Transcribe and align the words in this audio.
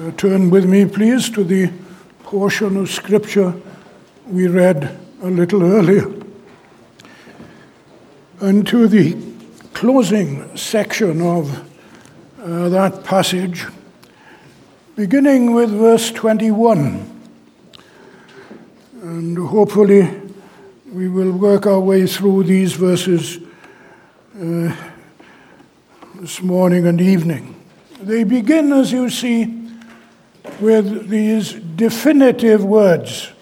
Uh, 0.00 0.10
turn 0.12 0.48
with 0.48 0.64
me, 0.64 0.86
please, 0.86 1.28
to 1.28 1.44
the 1.44 1.70
portion 2.22 2.78
of 2.78 2.88
Scripture 2.88 3.52
we 4.26 4.46
read 4.46 4.98
a 5.22 5.26
little 5.26 5.62
earlier. 5.62 6.10
And 8.40 8.66
to 8.68 8.88
the 8.88 9.14
closing 9.74 10.56
section 10.56 11.20
of 11.20 11.54
uh, 12.40 12.70
that 12.70 13.04
passage, 13.04 13.66
beginning 14.96 15.52
with 15.52 15.68
verse 15.68 16.10
21. 16.12 17.20
And 19.02 19.36
hopefully, 19.36 20.08
we 20.90 21.08
will 21.10 21.32
work 21.32 21.66
our 21.66 21.80
way 21.80 22.06
through 22.06 22.44
these 22.44 22.72
verses 22.72 23.36
uh, 24.34 24.74
this 26.14 26.40
morning 26.40 26.86
and 26.86 27.02
evening. 27.02 27.54
They 28.00 28.24
begin, 28.24 28.72
as 28.72 28.92
you 28.92 29.10
see, 29.10 29.59
with 30.60 31.08
these 31.08 31.52
definitive 31.52 32.64
words 32.64 33.32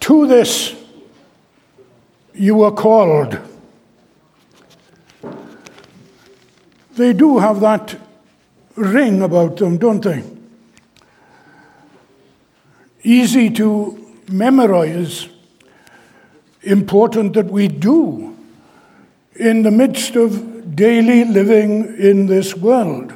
To 0.00 0.26
this 0.26 0.74
you 2.34 2.56
were 2.56 2.72
called. 2.72 3.38
They 6.96 7.12
do 7.12 7.38
have 7.38 7.60
that 7.60 7.98
ring 8.74 9.22
about 9.22 9.58
them, 9.58 9.78
don't 9.78 10.02
they? 10.02 10.24
Easy 13.02 13.50
to 13.50 13.98
memorize, 14.28 15.28
important 16.62 17.34
that 17.34 17.46
we 17.46 17.68
do 17.68 18.36
in 19.36 19.62
the 19.62 19.70
midst 19.70 20.16
of 20.16 20.74
daily 20.74 21.24
living 21.24 21.96
in 21.98 22.26
this 22.26 22.56
world. 22.56 23.12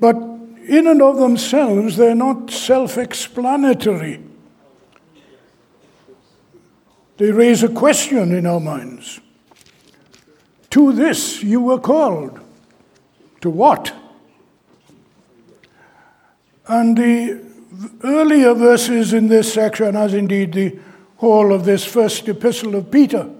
But 0.00 0.27
in 0.68 0.86
and 0.86 1.00
of 1.00 1.16
themselves, 1.16 1.96
they're 1.96 2.14
not 2.14 2.50
self 2.50 2.98
explanatory. 2.98 4.22
They 7.16 7.32
raise 7.32 7.62
a 7.62 7.68
question 7.68 8.32
in 8.32 8.46
our 8.46 8.60
minds. 8.60 9.20
To 10.70 10.92
this 10.92 11.42
you 11.42 11.60
were 11.60 11.80
called. 11.80 12.38
To 13.40 13.50
what? 13.50 13.94
And 16.66 16.96
the 16.98 17.44
earlier 18.04 18.52
verses 18.52 19.14
in 19.14 19.28
this 19.28 19.52
section, 19.52 19.96
as 19.96 20.12
indeed 20.12 20.52
the 20.52 20.78
whole 21.16 21.52
of 21.52 21.64
this 21.64 21.84
first 21.84 22.28
epistle 22.28 22.74
of 22.74 22.90
Peter, 22.90 23.30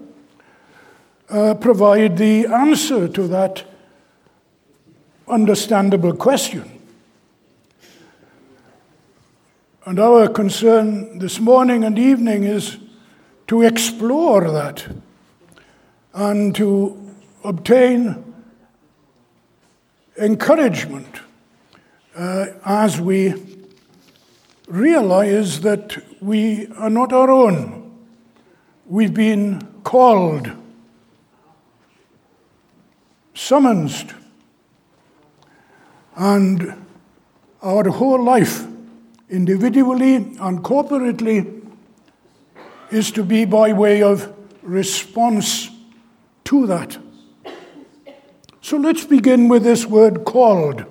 uh, 1.29 1.53
provide 1.53 2.17
the 2.17 2.47
answer 2.47 3.07
to 3.07 3.27
that 3.27 3.63
understandable 5.27 6.15
question. 6.15 6.78
And 9.89 9.97
our 9.99 10.27
concern 10.27 11.17
this 11.17 11.39
morning 11.39 11.83
and 11.83 11.97
evening 11.97 12.43
is 12.43 12.77
to 13.47 13.63
explore 13.63 14.51
that 14.51 14.85
and 16.13 16.53
to 16.57 17.15
obtain 17.43 18.23
encouragement 20.15 21.21
uh, 22.15 22.45
as 22.63 23.01
we 23.01 23.33
realize 24.67 25.61
that 25.61 25.97
we 26.21 26.67
are 26.77 26.91
not 26.91 27.11
our 27.11 27.31
own. 27.31 27.91
We've 28.85 29.11
been 29.11 29.81
called, 29.83 30.51
summoned, 33.33 34.13
and 36.15 36.85
our 37.63 37.89
whole 37.89 38.23
life, 38.23 38.67
individually 39.29 40.15
and 40.15 40.63
corporately, 40.63 41.55
is 42.91 43.11
to 43.11 43.23
be 43.23 43.45
by 43.45 43.71
way 43.73 44.01
of 44.01 44.33
response 44.61 45.69
to 46.45 46.65
that. 46.67 46.97
So 48.61 48.77
let's 48.77 49.05
begin 49.05 49.47
with 49.47 49.63
this 49.63 49.85
word 49.85 50.25
called. 50.25 50.85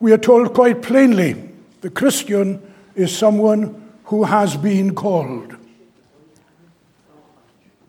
We 0.00 0.12
are 0.12 0.18
told 0.18 0.54
quite 0.54 0.82
plainly 0.82 1.50
the 1.80 1.90
Christian 1.90 2.62
is 2.94 3.16
someone 3.16 3.90
who 4.04 4.24
has 4.24 4.56
been 4.56 4.94
called. 4.94 5.56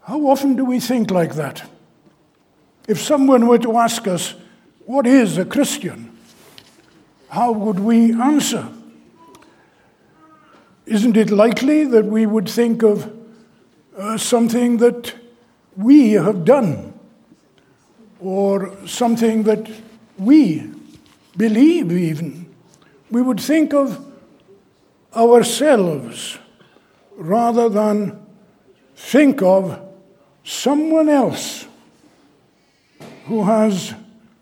How 0.04 0.28
often 0.28 0.56
do 0.56 0.66
we 0.66 0.80
think 0.80 1.12
like 1.12 1.36
that? 1.36 1.64
If 2.88 3.02
someone 3.02 3.48
were 3.48 3.60
to 3.60 3.78
ask 3.78 4.08
us, 4.08 4.36
what 4.86 5.08
is 5.08 5.38
a 5.38 5.46
Christian? 5.46 6.13
How 7.34 7.52
would 7.52 7.80
we 7.80 8.14
answer? 8.14 8.70
Isn't 10.86 11.18
it 11.18 11.32
likely 11.32 11.84
that 11.84 12.06
we 12.06 12.28
would 12.28 12.48
think 12.48 12.84
of 12.84 13.12
uh, 13.98 14.20
something 14.20 14.78
that 14.78 15.16
we 15.76 16.12
have 16.12 16.46
done 16.46 16.94
or 18.20 18.78
something 18.86 19.42
that 19.44 19.68
we 20.20 20.70
believe, 21.36 21.92
even? 21.92 22.54
We 23.10 23.24
would 23.24 23.40
think 23.40 23.74
of 23.74 24.06
ourselves 25.16 26.38
rather 27.16 27.68
than 27.68 28.24
think 28.96 29.42
of 29.42 29.82
someone 30.44 31.10
else 31.10 31.66
who 33.26 33.44
has 33.44 33.96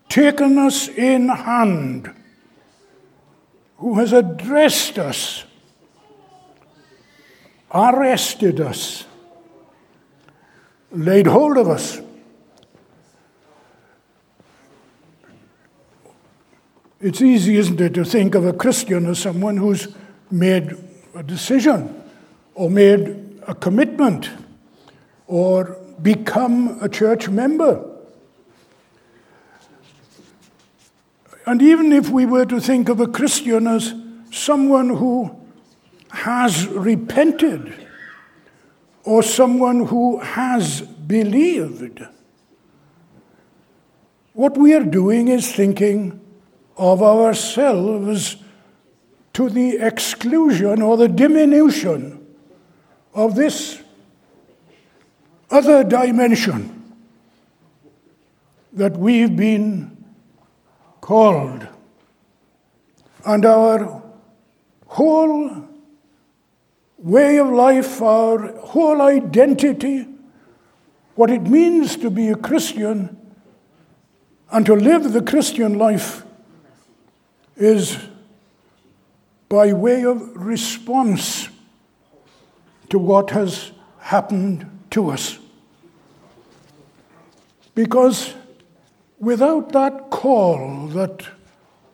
taken 0.10 0.58
us 0.58 0.90
in 0.90 1.30
hand, 1.30 2.14
who 3.82 3.96
has 3.96 4.14
addressed 4.14 5.00
us, 5.00 5.44
arrested 7.74 8.62
us, 8.62 9.06
laid 10.92 11.26
hold 11.26 11.58
of 11.58 11.68
us. 11.68 12.00
It's 17.00 17.24
easy, 17.24 17.58
isn't 17.58 17.82
it, 17.82 17.96
to 17.96 18.06
think 18.06 18.36
of 18.36 18.46
a 18.46 18.54
Christian 18.54 19.08
as 19.08 19.18
someone 19.18 19.58
who's 19.58 19.88
made 20.30 20.78
a 21.16 21.24
decision 21.24 22.04
or 22.54 22.70
made 22.70 23.42
a 23.48 23.56
commitment 23.56 24.30
or 25.26 25.76
become 26.00 26.78
a 26.84 26.88
church 26.88 27.30
member. 27.30 27.91
And 31.46 31.62
even 31.62 31.92
if 31.92 32.10
we 32.10 32.26
were 32.26 32.46
to 32.46 32.60
think 32.60 32.90
of 32.90 33.00
a 33.00 33.08
Christian 33.08 33.68
as 33.68 33.94
someone 34.32 34.90
who 34.90 35.36
has 36.12 36.68
repented 36.68 37.88
or 39.04 39.24
someone 39.24 39.88
who 39.88 40.20
has 40.20 40.82
believed, 40.82 42.06
what 44.34 44.58
we 44.58 44.74
are 44.74 44.84
doing 44.84 45.28
is 45.28 45.52
thinking 45.52 46.20
of 46.78 47.02
ourselves 47.02 48.38
to 49.34 49.50
the 49.50 49.78
exclusion 49.78 50.82
or 50.82 50.98
the 50.98 51.08
diminution 51.08 52.26
of 53.14 53.36
this 53.36 53.82
other 55.50 55.84
dimension 55.84 56.78
that 58.74 58.96
we've 58.98 59.36
been 59.36 60.01
called. 61.12 61.68
And 63.26 63.46
our 63.46 64.02
whole 64.88 65.68
way 66.98 67.38
of 67.38 67.50
life, 67.50 68.02
our 68.02 68.56
whole 68.60 69.02
identity, 69.02 70.08
what 71.16 71.30
it 71.30 71.42
means 71.42 71.98
to 71.98 72.10
be 72.10 72.30
a 72.30 72.38
Christian 72.38 73.18
and 74.54 74.66
to 74.66 74.74
live 74.74 75.12
the 75.12 75.22
Christian 75.22 75.78
life 75.78 76.24
is 77.58 77.98
by 79.50 79.74
way 79.74 80.06
of 80.06 80.22
response 80.34 81.50
to 82.88 82.98
what 82.98 83.32
has 83.32 83.72
happened 84.00 84.66
to 84.92 85.10
us. 85.10 85.40
Because 87.76 88.34
without 89.22 89.72
that 89.72 90.10
call 90.10 90.88
that 90.88 91.28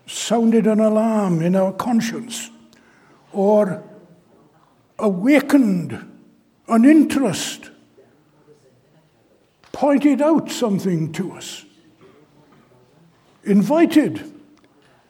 sounded 0.07 0.65
an 0.65 0.79
alarm 0.79 1.41
in 1.41 1.55
our 1.55 1.73
conscience 1.73 2.49
or 3.33 3.83
awakened 4.97 5.91
an 6.69 6.85
interest, 6.85 7.69
pointed 9.73 10.21
out 10.21 10.49
something 10.49 11.11
to 11.11 11.33
us, 11.33 11.65
invited, 13.43 14.33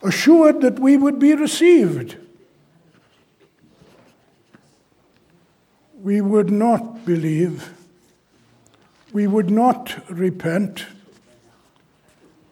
assured 0.02 0.62
that 0.62 0.80
we 0.80 0.98
would 0.98 1.20
be 1.20 1.36
received, 1.36 2.18
we 6.02 6.20
would 6.20 6.50
not 6.50 7.06
believe, 7.06 7.72
we 9.14 9.28
would 9.28 9.52
not 9.52 9.96
repent 10.10 10.86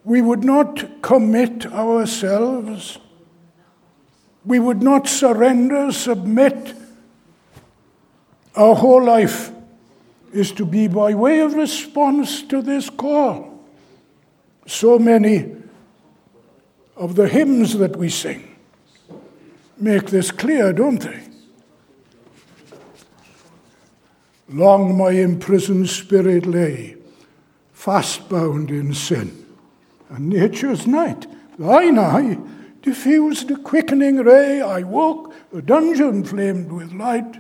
we 0.06 0.22
would 0.22 0.44
not 0.44 1.02
commit 1.02 1.66
ourselves, 1.66 3.00
we 4.46 4.60
would 4.60 4.84
not 4.84 5.08
surrender, 5.08 5.92
submit. 5.92 6.76
Our 8.56 8.76
whole 8.76 9.04
life 9.04 9.52
is 10.32 10.52
to 10.54 10.66
be 10.66 10.88
by 10.88 11.16
way 11.16 11.40
of 11.40 11.56
response 11.56 12.44
to 12.44 12.62
this 12.62 12.90
call. 12.90 13.60
So 14.68 15.00
many 15.00 15.52
of 16.96 17.16
the 17.16 17.28
hymns 17.28 17.78
that 17.80 17.96
we 17.96 18.10
sing 18.10 18.56
make 19.78 20.08
this 20.08 20.30
clear, 20.30 20.72
don't 20.72 21.02
they? 21.02 21.24
Long 24.50 24.96
my 24.96 25.10
imprisoned 25.10 25.90
spirit 25.90 26.46
lay, 26.46 26.96
fast 27.74 28.30
bound 28.30 28.70
in 28.70 28.94
sin. 28.94 29.45
And 30.10 30.30
nature's 30.30 30.86
night, 30.86 31.28
thine 31.58 31.98
eye, 31.98 32.38
diffused 32.82 33.50
a 33.52 33.58
quickening 33.58 34.18
ray. 34.18 34.62
I 34.62 34.84
woke, 34.84 35.34
the 35.52 35.62
dungeon 35.62 36.24
flamed 36.24 36.72
with 36.72 36.94
light. 36.94 37.38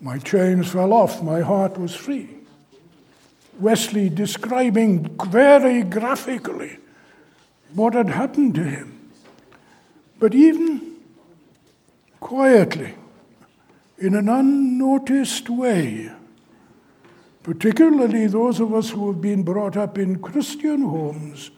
My 0.00 0.18
chains 0.18 0.70
fell 0.72 0.92
off, 0.92 1.22
my 1.22 1.40
heart 1.40 1.78
was 1.78 1.94
free. 1.94 2.28
Wesley 3.60 4.08
describing 4.08 5.16
very 5.28 5.82
graphically 5.82 6.78
what 7.74 7.94
had 7.94 8.08
happened 8.08 8.54
to 8.56 8.64
him. 8.64 9.10
But 10.18 10.34
even 10.34 10.96
quietly, 12.18 12.94
in 13.98 14.14
an 14.14 14.28
unnoticed 14.28 15.48
way, 15.48 16.10
particularly 17.42 18.26
those 18.26 18.60
of 18.60 18.72
us 18.72 18.90
who 18.90 19.10
have 19.10 19.20
been 19.20 19.42
brought 19.42 19.76
up 19.76 19.98
in 19.98 20.20
Christian 20.20 20.82
homes, 20.82 21.50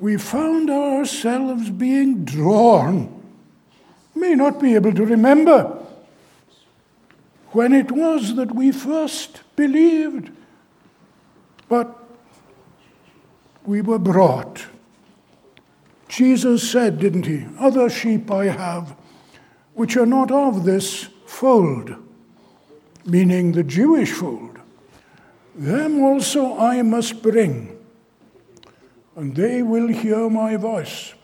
we 0.00 0.16
found 0.16 0.70
ourselves 0.70 1.70
being 1.70 2.24
drawn. 2.24 3.14
May 4.14 4.34
not 4.34 4.60
be 4.60 4.74
able 4.74 4.92
to 4.92 5.04
remember 5.04 5.78
when 7.52 7.72
it 7.72 7.90
was 7.90 8.34
that 8.36 8.54
we 8.54 8.70
first 8.70 9.42
believed, 9.56 10.30
but 11.68 11.98
we 13.64 13.80
were 13.80 13.98
brought. 13.98 14.66
Jesus 16.08 16.70
said, 16.70 16.98
didn't 16.98 17.26
he? 17.26 17.46
Other 17.58 17.90
sheep 17.90 18.30
I 18.30 18.46
have, 18.46 18.96
which 19.74 19.96
are 19.96 20.06
not 20.06 20.30
of 20.30 20.64
this 20.64 21.08
fold, 21.26 21.94
meaning 23.04 23.52
the 23.52 23.62
Jewish 23.62 24.12
fold. 24.12 24.47
Them 25.58 26.04
also 26.04 26.56
I 26.56 26.82
must 26.82 27.20
bring, 27.20 27.76
and 29.16 29.34
they 29.34 29.60
will 29.60 29.88
hear 29.88 30.30
my 30.30 30.56
voice. 30.56 31.14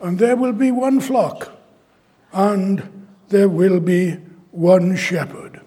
And 0.00 0.16
there 0.16 0.36
will 0.36 0.52
be 0.52 0.70
one 0.70 1.00
flock, 1.00 1.50
and 2.32 3.06
there 3.30 3.48
will 3.48 3.80
be 3.80 4.12
one 4.52 4.94
shepherd. 4.94 5.60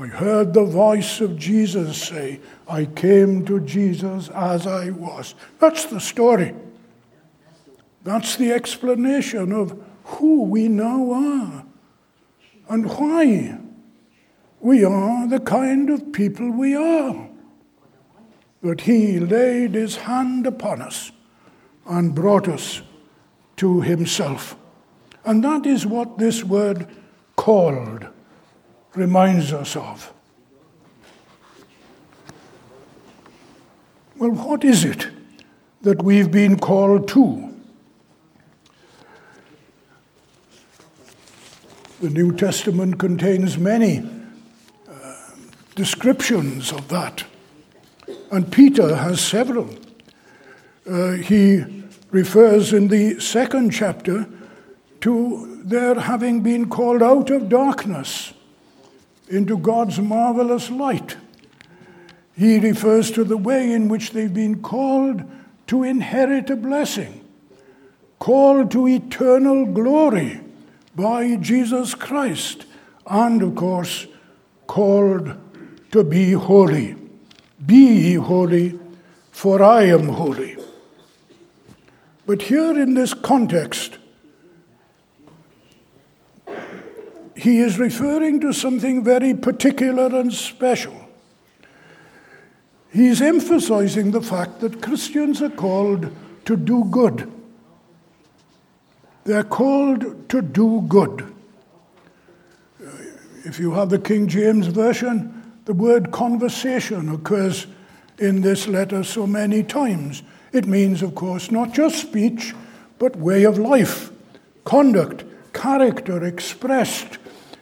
I 0.00 0.06
heard 0.06 0.54
the 0.54 0.64
voice 0.64 1.20
of 1.20 1.36
Jesus 1.36 2.00
say, 2.00 2.40
I 2.66 2.86
came 2.86 3.44
to 3.44 3.60
Jesus 3.60 4.30
as 4.30 4.66
I 4.66 4.88
was. 4.88 5.34
That's 5.58 5.84
the 5.84 6.00
story. 6.00 6.54
That's 8.02 8.36
the 8.36 8.52
explanation 8.52 9.52
of 9.52 9.78
who 10.04 10.44
we 10.44 10.68
now 10.68 11.12
are 11.12 11.66
and 12.70 12.86
why 12.86 13.58
we 14.60 14.84
are 14.84 15.28
the 15.28 15.40
kind 15.40 15.90
of 15.90 16.12
people 16.12 16.50
we 16.50 16.74
are. 16.74 17.28
That 18.62 18.82
He 18.82 19.20
laid 19.20 19.74
His 19.74 19.96
hand 19.96 20.46
upon 20.46 20.82
us 20.82 21.12
and 21.86 22.14
brought 22.14 22.48
us 22.48 22.82
to 23.56 23.80
Himself. 23.82 24.56
And 25.24 25.44
that 25.44 25.66
is 25.66 25.86
what 25.86 26.18
this 26.18 26.42
word 26.42 26.88
called 27.36 28.06
reminds 28.94 29.52
us 29.52 29.76
of. 29.76 30.12
Well, 34.16 34.30
what 34.30 34.64
is 34.64 34.84
it 34.84 35.08
that 35.82 36.02
we've 36.02 36.30
been 36.30 36.58
called 36.58 37.06
to? 37.08 37.54
The 42.00 42.10
New 42.10 42.34
Testament 42.36 42.98
contains 42.98 43.58
many 43.58 44.17
descriptions 45.78 46.72
of 46.72 46.88
that, 46.88 47.24
and 48.32 48.50
Peter 48.50 48.96
has 48.96 49.20
several. 49.20 49.70
Uh, 50.90 51.12
he 51.12 51.64
refers 52.10 52.72
in 52.72 52.88
the 52.88 53.20
second 53.20 53.70
chapter 53.70 54.26
to 55.00 55.62
their 55.62 55.94
having 56.00 56.40
been 56.42 56.68
called 56.68 57.00
out 57.00 57.30
of 57.30 57.48
darkness 57.48 58.34
into 59.28 59.56
God's 59.56 60.00
marvelous 60.00 60.68
light. 60.68 61.16
He 62.36 62.58
refers 62.58 63.12
to 63.12 63.22
the 63.22 63.36
way 63.36 63.72
in 63.72 63.88
which 63.88 64.10
they've 64.10 64.34
been 64.34 64.60
called 64.60 65.22
to 65.68 65.84
inherit 65.84 66.50
a 66.50 66.56
blessing, 66.56 67.24
called 68.18 68.72
to 68.72 68.88
eternal 68.88 69.64
glory 69.64 70.40
by 70.96 71.36
Jesus 71.36 71.94
Christ, 71.94 72.66
and 73.06 73.42
of 73.42 73.54
course, 73.54 74.08
called 74.66 75.36
to 75.92 76.04
be 76.04 76.32
holy. 76.32 76.96
Be 77.64 77.76
ye 77.76 78.14
holy, 78.14 78.78
for 79.30 79.62
I 79.62 79.84
am 79.84 80.08
holy. 80.08 80.56
But 82.26 82.42
here 82.42 82.78
in 82.78 82.94
this 82.94 83.14
context, 83.14 83.98
he 87.34 87.60
is 87.60 87.78
referring 87.78 88.40
to 88.40 88.52
something 88.52 89.02
very 89.04 89.32
particular 89.32 90.06
and 90.18 90.32
special. 90.32 90.94
He's 92.90 93.22
emphasizing 93.22 94.10
the 94.10 94.20
fact 94.20 94.60
that 94.60 94.82
Christians 94.82 95.40
are 95.40 95.50
called 95.50 96.10
to 96.46 96.56
do 96.56 96.84
good. 96.84 97.30
They're 99.24 99.44
called 99.44 100.28
to 100.30 100.42
do 100.42 100.82
good. 100.88 101.34
If 103.44 103.58
you 103.58 103.72
have 103.72 103.90
the 103.90 103.98
King 103.98 104.26
James 104.26 104.66
Version, 104.66 105.37
the 105.68 105.74
word 105.74 106.10
conversation 106.12 107.10
occurs 107.10 107.66
in 108.16 108.40
this 108.40 108.66
letter 108.66 109.04
so 109.04 109.26
many 109.26 109.62
times. 109.62 110.22
It 110.50 110.66
means, 110.66 111.02
of 111.02 111.14
course, 111.14 111.50
not 111.50 111.74
just 111.74 112.00
speech, 112.00 112.54
but 112.98 113.14
way 113.16 113.44
of 113.44 113.58
life, 113.58 114.10
conduct, 114.64 115.24
character 115.52 116.24
expressed 116.24 117.18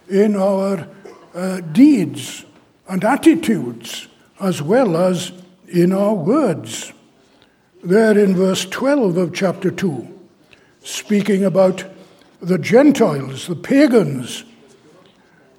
in 0.08 0.36
our 0.36 0.86
uh, 1.34 1.62
deeds 1.72 2.44
and 2.88 3.02
attitudes, 3.02 4.06
as 4.40 4.62
well 4.62 4.96
as 4.96 5.32
in 5.66 5.92
our 5.92 6.14
words. 6.14 6.92
There 7.82 8.16
in 8.16 8.36
verse 8.36 8.66
12 8.66 9.16
of 9.16 9.34
chapter 9.34 9.72
2 9.72 10.06
speaking 10.84 11.44
about 11.44 11.82
the 12.40 12.58
Gentiles, 12.58 13.48
the 13.48 13.56
pagans, 13.56 14.44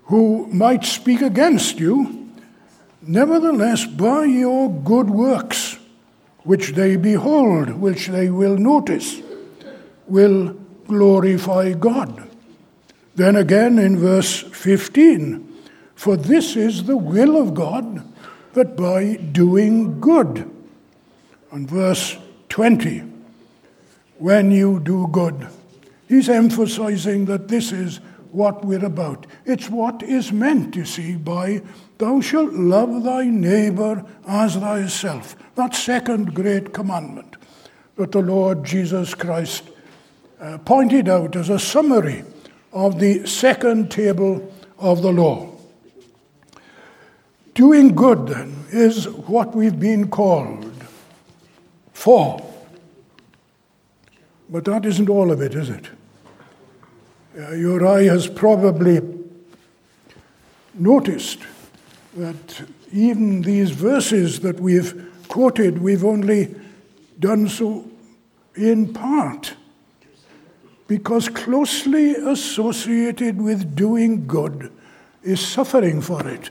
who 0.06 0.48
might 0.48 0.86
speak 0.86 1.22
against 1.22 1.78
you, 1.78 2.17
nevertheless, 3.08 3.86
by 3.86 4.26
your 4.26 4.70
good 4.70 5.10
works, 5.10 5.78
which 6.44 6.74
they 6.74 6.96
behold, 6.96 7.70
which 7.72 8.08
they 8.08 8.30
will 8.30 8.58
notice, 8.58 9.22
will 10.08 10.56
glorify 10.88 11.74
God. 11.74 12.30
Then 13.16 13.36
again 13.36 13.80
in 13.80 13.98
verse 13.98 14.42
15, 14.42 15.44
for 15.96 16.16
this 16.16 16.56
is 16.56 16.84
the 16.84 16.98
will 16.98 17.36
of 17.42 17.54
God, 17.54 18.04
that 18.54 18.78
by 18.78 19.16
doing 19.16 20.00
good. 20.00 20.50
And 21.52 21.68
verse 21.68 22.18
20, 22.50 23.04
when 24.18 24.52
you 24.52 24.80
do 24.80 25.08
good. 25.12 25.48
He's 26.08 26.30
emphasizing 26.30 27.26
that 27.26 27.48
this 27.48 27.72
is 27.72 28.00
what 28.32 28.64
we're 28.64 28.86
about. 28.86 29.28
It's 29.46 29.70
what 29.70 30.04
is 30.04 30.32
meant, 30.32 30.76
you 30.76 30.86
see, 30.86 31.16
by 31.16 31.62
thou 31.98 32.22
shalt 32.22 32.54
love 32.54 33.04
thy 33.04 33.26
neighbor 33.26 34.06
as 34.28 34.56
thyself. 34.56 35.36
That 35.56 35.76
second 35.76 36.34
great 36.34 36.74
commandment 36.74 37.36
that 37.96 38.12
the 38.12 38.22
Lord 38.22 38.64
Jesus 38.64 39.14
Christ 39.14 39.64
uh, 40.40 40.60
pointed 40.60 41.10
out 41.10 41.36
as 41.36 41.50
a 41.50 41.60
summary 41.60 42.24
of 42.72 43.00
the 43.00 43.26
second 43.26 43.90
table 43.90 44.54
of 44.78 45.02
the 45.02 45.12
law. 45.12 45.52
Doing 47.56 47.96
good, 47.96 48.28
then, 48.28 48.66
is 48.70 49.08
what 49.10 49.56
we've 49.56 49.80
been 49.80 50.10
called 50.10 50.72
for. 51.92 52.40
But 54.50 54.66
that 54.66 54.86
isn't 54.86 55.10
all 55.10 55.32
of 55.32 55.42
it, 55.42 55.56
is 55.56 55.70
it? 55.70 55.90
Uh, 57.38 57.52
your 57.52 57.86
eye 57.86 58.06
has 58.06 58.28
probably 58.28 59.00
noticed 60.74 61.40
that 62.16 62.64
even 62.92 63.44
these 63.44 63.70
verses 63.70 64.40
that 64.40 64.60
we've 64.60 65.12
quoted, 65.28 65.78
we've 65.78 66.04
only 66.04 66.56
done 67.20 67.48
so 67.48 67.86
in 68.56 68.92
part 68.92 69.54
because 70.88 71.30
closely 71.30 72.16
associated 72.16 73.40
with 73.40 73.76
doing 73.76 74.26
good 74.26 74.72
is 75.22 75.40
suffering 75.40 76.02
for 76.02 76.28
it. 76.28 76.50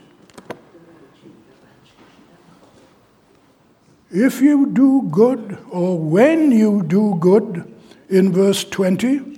If 4.09 4.39
you 4.39 4.67
do 4.67 5.09
good, 5.11 5.57
or 5.69 5.99
when 5.99 6.53
you 6.53 6.81
do 6.83 7.17
good, 7.19 7.73
in 8.09 8.31
verse 8.31 8.63
20, 8.63 9.36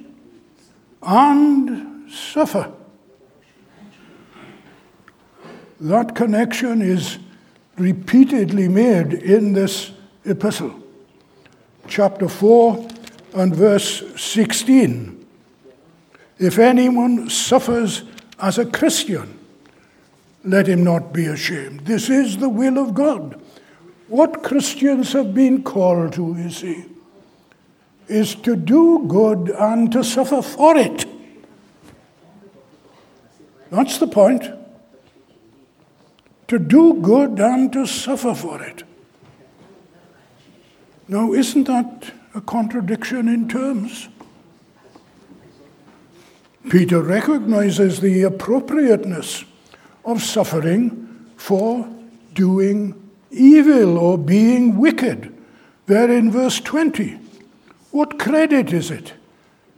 and 1.02 2.12
suffer, 2.12 2.72
that 5.80 6.16
connection 6.16 6.82
is 6.82 7.20
repeatedly 7.78 8.68
made 8.68 9.14
in 9.14 9.54
this 9.54 9.92
epistle. 10.26 10.76
Chapter 11.88 12.28
4 12.28 12.88
and 13.36 13.56
verse 13.56 14.04
16. 14.22 15.26
If 16.38 16.60
anyone 16.60 17.30
suffers 17.30 18.04
as 18.40 18.58
a 18.58 18.66
Christian, 18.66 19.40
let 20.44 20.68
him 20.68 20.84
not 20.84 21.14
be 21.14 21.26
ashamed. 21.26 21.82
This 21.82 22.10
is 22.10 22.38
the 22.38 22.50
will 22.50 22.78
of 22.78 22.94
God. 22.94 23.42
What 24.08 24.44
Christians 24.44 25.14
have 25.14 25.34
been 25.34 25.64
called 25.64 26.14
to, 26.14 26.36
you 26.38 26.50
see, 26.50 26.86
is 28.10 28.36
to 28.36 28.56
do 28.56 29.06
good 29.08 29.50
and 29.50 29.92
to 29.92 30.04
suffer 30.04 30.42
for 30.42 30.76
it. 30.78 31.06
That's 33.72 34.00
the 34.00 34.08
point 34.08 34.50
to 36.48 36.58
do 36.58 36.96
good 36.96 37.40
and 37.40 37.72
to 37.72 37.86
suffer 37.86 38.34
for 38.34 38.62
it. 38.62 38.84
Now, 41.08 41.34
isn't 41.34 41.66
that 41.66 42.12
a 42.34 42.42
contradiction 42.42 43.28
in 43.28 43.48
terms? 43.48 44.10
Peter 46.70 47.02
recognizes 47.02 48.00
the 48.00 48.24
appropriateness 48.24 49.46
of 50.04 50.22
suffering 50.22 51.30
for 51.38 51.88
doing 52.34 53.10
evil 53.32 53.98
or 53.98 54.18
being 54.18 54.78
wicked. 54.78 55.36
There 55.86 56.12
in 56.12 56.32
verse 56.32 56.60
20. 56.60 57.29
What 57.92 58.20
credit 58.20 58.72
is 58.72 58.92
it 58.92 59.14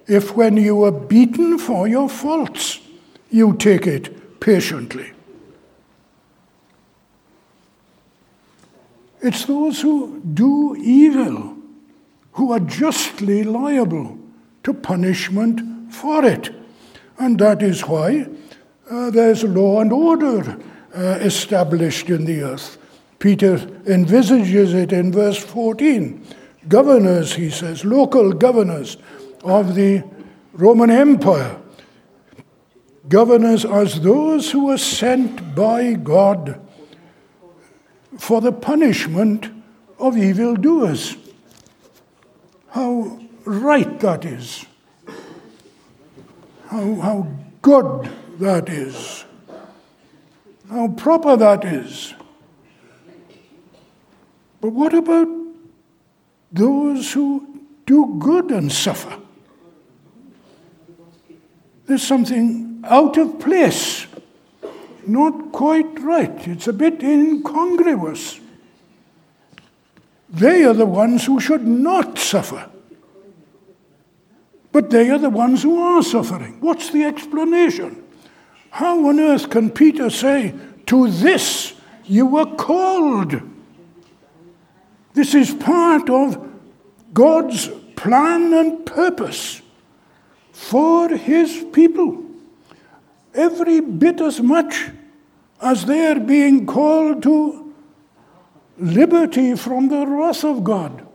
if, 0.07 0.35
when 0.35 0.57
you 0.57 0.83
are 0.83 0.91
beaten 0.91 1.57
for 1.57 1.87
your 1.87 2.09
faults, 2.09 2.79
you 3.29 3.55
take 3.55 3.87
it 3.87 4.39
patiently? 4.39 5.11
It's 9.21 9.45
those 9.45 9.81
who 9.81 10.19
do 10.19 10.75
evil 10.75 11.55
who 12.33 12.51
are 12.51 12.59
justly 12.59 13.43
liable 13.43 14.17
to 14.63 14.73
punishment 14.73 15.93
for 15.93 16.25
it. 16.25 16.49
And 17.19 17.37
that 17.39 17.61
is 17.61 17.81
why 17.81 18.27
uh, 18.89 19.11
there's 19.11 19.43
law 19.43 19.81
and 19.81 19.93
order 19.93 20.57
uh, 20.95 20.99
established 21.21 22.09
in 22.09 22.25
the 22.25 22.41
earth. 22.41 22.77
Peter 23.19 23.55
envisages 23.85 24.73
it 24.73 24.91
in 24.91 25.11
verse 25.11 25.37
14. 25.37 26.25
Governors, 26.67 27.33
he 27.33 27.49
says, 27.49 27.83
local 27.83 28.33
governors 28.33 28.97
of 29.43 29.75
the 29.75 30.03
Roman 30.53 30.91
Empire. 30.91 31.57
Governors 33.09 33.65
as 33.65 34.01
those 34.01 34.51
who 34.51 34.65
were 34.65 34.77
sent 34.77 35.55
by 35.55 35.93
God 35.93 36.59
for 38.17 38.41
the 38.41 38.51
punishment 38.51 39.49
of 39.97 40.17
evildoers. 40.17 41.17
How 42.69 43.19
right 43.43 43.99
that 43.99 44.23
is. 44.23 44.65
How, 46.67 46.95
how 46.95 47.27
good 47.61 48.09
that 48.39 48.69
is. 48.69 49.25
How 50.69 50.89
proper 50.89 51.35
that 51.35 51.65
is. 51.65 52.13
But 54.61 54.69
what 54.69 54.93
about 54.93 55.40
those 56.51 57.11
who 57.13 57.65
do 57.85 58.17
good 58.19 58.51
and 58.51 58.71
suffer? 58.71 59.17
There's 61.85 62.03
something 62.03 62.83
out 62.85 63.17
of 63.17 63.39
place 63.39 64.07
not 65.07 65.51
quite 65.51 65.99
right. 65.99 66.47
It's 66.47 66.67
a 66.67 66.73
bit 66.73 67.03
incongruous. 67.03 68.39
They 70.29 70.63
are 70.63 70.73
the 70.73 70.85
ones 70.85 71.25
who 71.25 71.39
should 71.39 71.67
not 71.67 72.17
suffer. 72.17 72.69
But 74.71 74.89
they 74.89 75.09
are 75.09 75.17
the 75.17 75.29
ones 75.29 75.63
who 75.63 75.79
are 75.79 76.01
suffering. 76.01 76.61
What's 76.61 76.91
the 76.91 77.03
explanation? 77.03 78.03
How 78.69 79.07
on 79.07 79.19
earth 79.19 79.49
can 79.49 79.69
Peter 79.69 80.09
say, 80.09 80.53
To 80.85 81.09
this 81.09 81.73
you 82.05 82.25
were 82.25 82.55
called? 82.55 83.41
This 85.13 85.35
is 85.35 85.53
part 85.53 86.09
of 86.09 86.49
God's 87.13 87.69
plan 87.95 88.53
and 88.53 88.85
purpose 88.85 89.61
for 90.51 91.09
his 91.09 91.65
people 91.73 92.25
every 93.33 93.79
bit 93.79 94.21
as 94.21 94.41
much 94.41 94.89
as 95.61 95.85
they 95.85 96.07
are 96.07 96.19
being 96.19 96.65
called 96.65 97.23
to 97.23 97.73
liberty 98.77 99.55
from 99.55 99.89
the 99.89 100.05
wrath 100.07 100.43
of 100.43 100.63
God, 100.63 101.05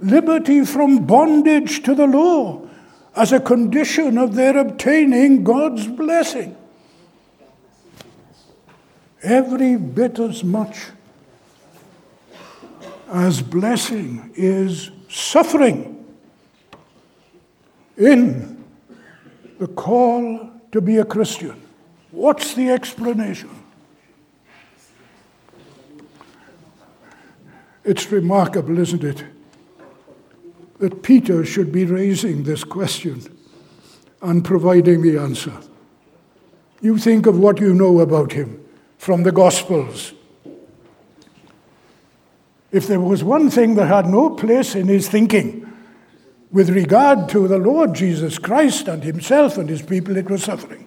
liberty 0.00 0.64
from 0.64 1.06
bondage 1.06 1.82
to 1.82 1.94
the 1.94 2.06
law, 2.06 2.66
as 3.14 3.32
a 3.32 3.40
condition 3.40 4.16
of 4.16 4.34
their 4.34 4.56
obtaining 4.56 5.44
God's 5.44 5.86
blessing. 5.86 6.56
Every 9.22 9.76
bit 9.76 10.18
as 10.18 10.42
much 10.42 10.86
as 13.10 13.42
blessing 13.42 14.30
is 14.34 14.90
suffering 15.08 16.06
in 17.96 18.64
the 19.58 19.66
call 19.66 20.50
to 20.72 20.80
be 20.80 20.98
a 20.98 21.04
Christian. 21.04 21.60
What's 22.12 22.54
the 22.54 22.70
explanation? 22.70 23.50
It's 27.84 28.10
remarkable, 28.12 28.78
isn't 28.78 29.02
it, 29.02 29.24
that 30.78 31.02
Peter 31.02 31.44
should 31.44 31.72
be 31.72 31.84
raising 31.84 32.44
this 32.44 32.62
question 32.62 33.22
and 34.22 34.44
providing 34.44 35.02
the 35.02 35.18
answer. 35.18 35.52
You 36.80 36.96
think 36.98 37.26
of 37.26 37.38
what 37.38 37.60
you 37.60 37.74
know 37.74 38.00
about 38.00 38.32
him 38.32 38.64
from 38.98 39.22
the 39.24 39.32
Gospels. 39.32 40.12
If 42.72 42.86
there 42.86 43.00
was 43.00 43.24
one 43.24 43.50
thing 43.50 43.74
that 43.74 43.86
had 43.86 44.06
no 44.06 44.30
place 44.30 44.74
in 44.74 44.88
his 44.88 45.08
thinking, 45.08 45.66
with 46.52 46.70
regard 46.70 47.28
to 47.30 47.46
the 47.46 47.58
Lord 47.58 47.94
Jesus 47.94 48.38
Christ 48.38 48.88
and 48.88 49.02
himself 49.02 49.56
and 49.56 49.68
his 49.68 49.82
people, 49.82 50.16
it 50.16 50.28
was 50.28 50.44
suffering. 50.44 50.86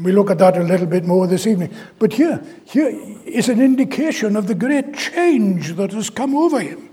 We 0.00 0.12
look 0.12 0.30
at 0.30 0.38
that 0.38 0.56
a 0.56 0.62
little 0.62 0.86
bit 0.86 1.04
more 1.04 1.26
this 1.26 1.46
evening. 1.46 1.72
But 1.98 2.14
here, 2.14 2.42
here 2.64 2.88
is 3.26 3.48
an 3.48 3.60
indication 3.60 4.36
of 4.36 4.46
the 4.46 4.54
great 4.54 4.94
change 4.94 5.74
that 5.74 5.92
has 5.92 6.08
come 6.08 6.34
over 6.34 6.60
him. 6.60 6.88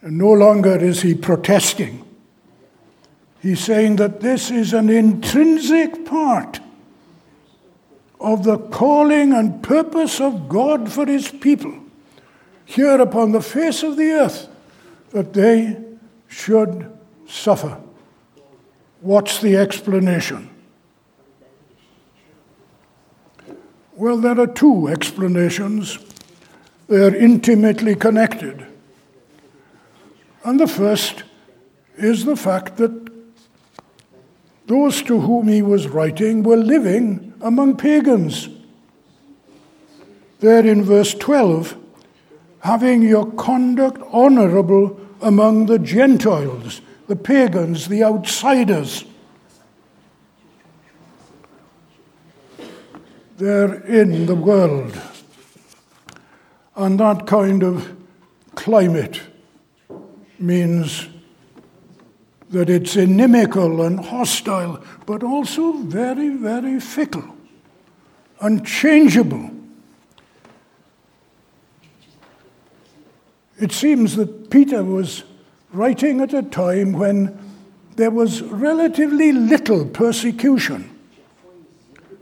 And 0.00 0.16
no 0.16 0.32
longer 0.32 0.76
is 0.76 1.02
he 1.02 1.14
protesting. 1.14 2.04
He's 3.40 3.60
saying 3.60 3.96
that 3.96 4.20
this 4.20 4.50
is 4.50 4.72
an 4.72 4.88
intrinsic 4.88 6.06
part 6.06 6.60
of 8.20 8.44
the 8.44 8.58
calling 8.58 9.32
and 9.32 9.62
purpose 9.62 10.20
of 10.20 10.48
God 10.48 10.90
for 10.90 11.06
his 11.06 11.30
people 11.30 11.74
here 12.64 13.00
upon 13.00 13.32
the 13.32 13.40
face 13.40 13.82
of 13.82 13.96
the 13.96 14.10
earth 14.10 14.48
that 15.10 15.32
they 15.32 15.76
should 16.26 16.90
suffer. 17.26 17.80
What's 19.00 19.40
the 19.40 19.56
explanation? 19.56 20.50
Well, 23.94 24.18
there 24.18 24.38
are 24.38 24.46
two 24.46 24.88
explanations. 24.88 25.98
They 26.88 27.04
are 27.04 27.14
intimately 27.14 27.94
connected. 27.94 28.66
And 30.44 30.60
the 30.60 30.68
first 30.68 31.24
is 31.96 32.24
the 32.24 32.36
fact 32.36 32.76
that 32.76 33.08
those 34.66 35.02
to 35.02 35.20
whom 35.20 35.48
he 35.48 35.62
was 35.62 35.88
writing 35.88 36.42
were 36.42 36.56
living 36.56 37.27
among 37.40 37.76
pagans. 37.76 38.48
There 40.40 40.66
in 40.66 40.84
verse 40.84 41.14
12, 41.14 41.76
having 42.60 43.02
your 43.02 43.30
conduct 43.32 44.00
honorable 44.12 44.98
among 45.20 45.66
the 45.66 45.78
Gentiles, 45.78 46.80
the 47.08 47.16
pagans, 47.16 47.88
the 47.88 48.04
outsiders. 48.04 49.04
They're 53.36 53.84
in 53.84 54.26
the 54.26 54.34
world. 54.34 55.00
And 56.76 57.00
that 57.00 57.26
kind 57.26 57.62
of 57.62 57.96
climate 58.54 59.20
means 60.38 61.08
that 62.50 62.70
it's 62.70 62.96
inimical 62.96 63.82
and 63.82 64.00
hostile, 64.00 64.82
but 65.06 65.22
also 65.22 65.72
very, 65.72 66.30
very 66.30 66.80
fickle, 66.80 67.36
unchangeable. 68.40 69.50
It 73.58 73.72
seems 73.72 74.16
that 74.16 74.50
Peter 74.50 74.84
was 74.84 75.24
writing 75.72 76.20
at 76.20 76.32
a 76.32 76.42
time 76.42 76.92
when 76.92 77.38
there 77.96 78.10
was 78.10 78.42
relatively 78.42 79.32
little 79.32 79.84
persecution. 79.84 80.96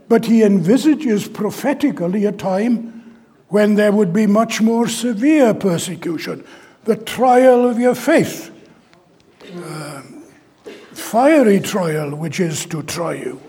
But 0.09 0.25
he 0.25 0.41
envisages 0.41 1.27
prophetically 1.27 2.25
a 2.25 2.31
time 2.31 3.15
when 3.49 3.75
there 3.75 3.91
would 3.91 4.11
be 4.11 4.27
much 4.27 4.61
more 4.61 4.87
severe 4.87 5.53
persecution, 5.53 6.43
the 6.85 6.95
trial 6.95 7.69
of 7.69 7.79
your 7.79 7.95
faith, 7.95 8.51
fiery 11.07 11.61
trial 11.61 12.13
which 12.13 12.41
is 12.41 12.65
to 12.65 12.83
try 12.83 13.13
you. 13.13 13.41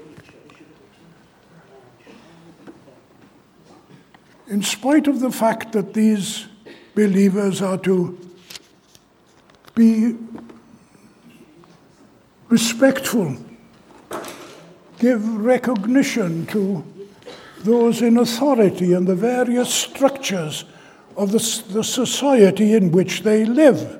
In 4.47 4.62
spite 4.62 5.09
of 5.09 5.19
the 5.19 5.33
fact 5.33 5.73
that 5.73 5.93
these 5.93 6.47
believers 6.95 7.61
are 7.61 7.79
to 7.79 8.17
be 9.75 10.17
respectful, 12.49 13.37
give 15.00 15.23
recognition 15.37 16.47
to 16.47 16.85
those 17.65 18.03
in 18.03 18.19
authority 18.19 18.93
and 18.93 19.07
the 19.07 19.17
various 19.17 19.75
structures 19.75 20.65
of 21.17 21.33
the, 21.33 21.62
the 21.73 21.83
society 21.83 22.75
in 22.75 22.93
which 22.93 23.23
they 23.23 23.45
live. 23.45 23.99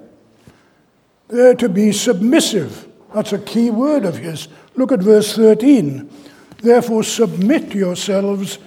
They're 1.27 1.57
to 1.57 1.69
be 1.69 1.91
submissive. 1.91 2.88
That's 3.15 3.33
a 3.33 3.39
key 3.39 3.71
word 3.71 4.05
of 4.05 4.19
his. 4.19 4.49
Look 4.75 4.93
at 4.93 5.01
verse 5.01 5.35
13. 5.35 6.11
Therefore, 6.59 7.03
submit 7.03 7.75
yourselves 7.75 8.59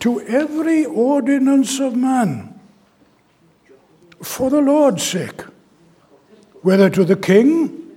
to 0.00 0.20
every 0.22 0.84
ordinance 0.84 1.80
of 1.80 1.96
man 1.96 2.58
for 4.22 4.50
the 4.50 4.60
Lord's 4.60 5.02
sake, 5.02 5.42
whether 6.62 6.90
to 6.90 7.04
the 7.04 7.16
king, 7.16 7.96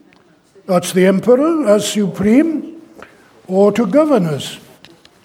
that's 0.65 0.93
the 0.93 1.07
emperor 1.07 1.67
as 1.67 1.91
supreme, 1.91 2.81
or 3.47 3.71
to 3.71 3.85
governors 3.85 4.59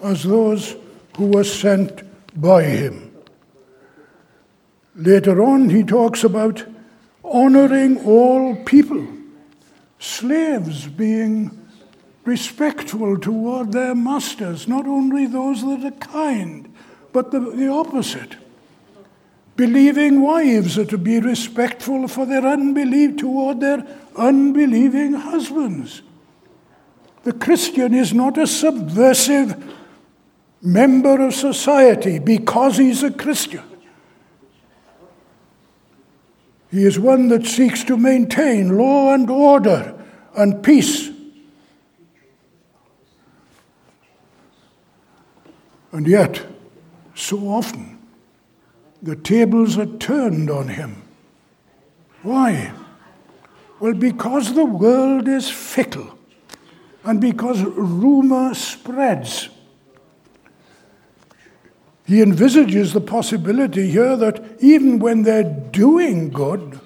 as 0.03 0.23
those 0.23 0.77
who 1.17 1.27
were 1.27 1.45
sent 1.45 2.03
by 2.41 2.63
him. 2.63 3.13
Later 4.95 5.43
on, 5.43 5.69
he 5.69 5.83
talks 5.83 6.25
about 6.25 6.65
honoring 7.23 8.05
all 8.07 8.57
people, 8.65 9.07
slaves 9.99 10.87
being 10.87 11.67
respectful 12.25 13.19
toward 13.19 13.73
their 13.73 13.95
masters, 13.95 14.67
not 14.67 14.87
only 14.87 15.27
those 15.27 15.63
that 15.63 15.85
are 15.85 15.91
kind, 15.93 16.73
but 17.13 17.31
the, 17.31 17.41
the 17.41 17.69
opposite. 17.69 18.37
Believing 19.57 20.21
wives 20.21 20.77
are 20.77 20.85
to 20.85 20.99
be 20.99 21.19
respectful 21.19 22.09
for 22.09 22.27
their 22.27 22.45
unbelief 22.45 23.17
toward 23.17 23.61
their 23.61 23.87
unbelieving 24.17 25.15
husbands. 25.15 26.03
The 27.23 27.33
Christian 27.33 27.95
is 27.95 28.13
not 28.13 28.37
a 28.37 28.47
subversive 28.47 29.75
member 30.61 31.27
of 31.27 31.35
society 31.35 32.19
because 32.19 32.77
he's 32.77 33.03
a 33.03 33.11
Christian. 33.11 33.63
He 36.71 36.85
is 36.85 36.99
one 36.99 37.29
that 37.29 37.47
seeks 37.47 37.85
to 37.85 37.97
maintain 37.97 38.77
law 38.77 39.15
and 39.15 39.31
order 39.31 39.95
and 40.37 40.63
peace. 40.63 41.11
And 45.93 46.07
yet, 46.07 46.45
so 47.15 47.39
often, 47.49 47.99
the 49.01 49.17
tables 49.17 49.79
are 49.79 49.87
turned 49.87 50.51
on 50.51 50.69
him. 50.69 51.03
Why? 52.23 52.73
Well, 53.79 53.95
because 53.95 54.55
the 54.55 54.65
world 54.65 55.29
is 55.29 55.49
fickle 55.49 56.19
and 57.05 57.21
because 57.21 57.63
rumor 57.63 58.53
spreads. 58.55 59.49
He 62.07 62.23
envisages 62.23 62.93
the 62.93 63.01
possibility 63.01 63.91
here 63.91 64.17
that 64.17 64.41
even 64.61 65.01
when 65.01 65.25
they're 65.25 65.43
doing 65.43 66.31
good, 66.31 66.79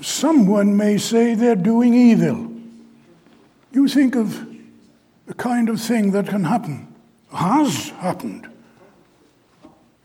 someone 0.00 0.76
may 0.76 0.98
say 0.98 1.34
they're 1.34 1.56
doing 1.56 1.94
evil. 1.94 2.52
You 3.72 3.88
think 3.88 4.14
of 4.14 4.46
the 5.26 5.34
kind 5.34 5.68
of 5.68 5.80
thing 5.80 6.12
that 6.12 6.28
can 6.28 6.44
happen, 6.44 6.94
has 7.32 7.88
happened, 7.88 8.48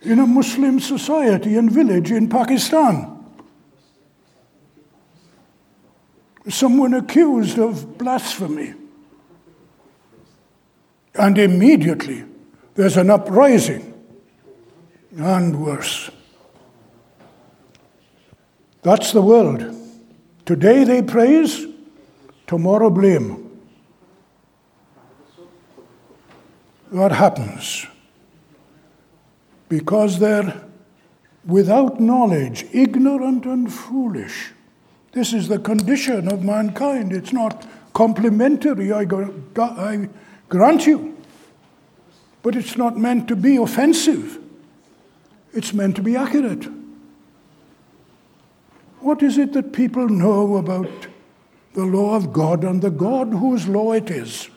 in 0.01 0.17
a 0.17 0.25
Muslim 0.25 0.79
society 0.79 1.55
and 1.55 1.71
village 1.71 2.09
in 2.09 2.29
Pakistan. 2.29 3.15
Someone 6.47 6.95
accused 6.95 7.59
of 7.59 7.99
blasphemy. 7.99 8.73
And 11.13 11.37
immediately 11.37 12.23
there's 12.73 12.97
an 12.97 13.11
uprising 13.11 13.88
and 15.19 15.63
worse. 15.63 16.09
That's 18.81 19.11
the 19.11 19.21
world. 19.21 19.75
Today 20.45 20.83
they 20.83 21.01
praise, 21.01 21.65
tomorrow 22.47 22.89
blame. 22.89 23.45
What 26.89 27.11
happens? 27.11 27.85
Because 29.67 30.19
they're 30.19 30.63
without 31.45 31.99
knowledge, 31.99 32.65
ignorant 32.71 33.45
and 33.45 33.71
foolish. 33.71 34.53
This 35.11 35.33
is 35.33 35.47
the 35.47 35.59
condition 35.59 36.31
of 36.31 36.43
mankind. 36.43 37.13
It's 37.13 37.33
not 37.33 37.67
complimentary, 37.93 38.91
I, 38.91 39.05
I 39.57 40.09
grant 40.47 40.87
you. 40.87 41.17
But 42.41 42.55
it's 42.55 42.77
not 42.77 42.97
meant 42.97 43.27
to 43.27 43.35
be 43.35 43.57
offensive. 43.57 44.39
It's 45.53 45.73
meant 45.73 45.95
to 45.95 46.01
be 46.01 46.15
accurate. 46.15 46.67
What 48.99 49.23
is 49.23 49.37
it 49.37 49.53
that 49.53 49.73
people 49.73 50.09
know 50.09 50.57
about 50.57 50.89
the 51.73 51.85
law 51.85 52.15
of 52.15 52.33
God 52.33 52.63
and 52.63 52.81
the 52.81 52.91
God 52.91 53.29
whose 53.29 53.67
law 53.67 53.93
it 53.93 54.11
is? 54.11 54.49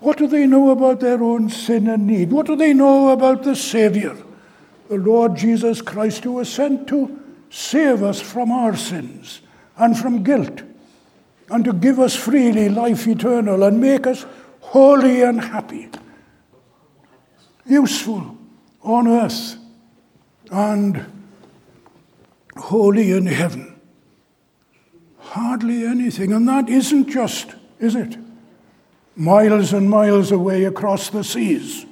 What 0.00 0.16
do 0.16 0.26
they 0.26 0.46
know 0.46 0.70
about 0.70 1.00
their 1.00 1.22
own 1.22 1.50
sin 1.50 1.88
and 1.88 2.06
need? 2.06 2.30
What 2.30 2.46
do 2.46 2.56
they 2.56 2.72
know 2.72 3.10
about 3.10 3.42
the 3.42 3.56
Savior, 3.56 4.16
the 4.88 4.96
Lord 4.96 5.36
Jesus 5.36 5.82
Christ, 5.82 6.24
who 6.24 6.32
was 6.34 6.48
sent 6.48 6.86
to 6.88 7.20
save 7.50 8.02
us 8.02 8.20
from 8.20 8.52
our 8.52 8.76
sins 8.76 9.40
and 9.76 9.98
from 9.98 10.22
guilt, 10.22 10.62
and 11.50 11.64
to 11.64 11.72
give 11.72 11.98
us 11.98 12.14
freely 12.14 12.68
life 12.68 13.06
eternal 13.08 13.64
and 13.64 13.80
make 13.80 14.06
us 14.06 14.24
holy 14.60 15.22
and 15.22 15.40
happy, 15.40 15.88
useful, 17.66 18.37
on 18.88 19.06
earth 19.06 19.56
and 20.50 21.06
holy 22.56 23.12
in 23.12 23.26
heaven. 23.26 23.78
Hardly 25.18 25.84
anything. 25.84 26.32
And 26.32 26.48
that 26.48 26.68
isn't 26.68 27.10
just, 27.10 27.54
is 27.78 27.94
it? 27.94 28.16
Miles 29.14 29.72
and 29.72 29.90
miles 29.90 30.32
away 30.32 30.64
across 30.64 31.10
the 31.10 31.22
seas. 31.22 31.84